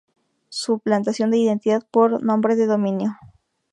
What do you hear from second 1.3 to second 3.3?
identidad por nombre de dominio.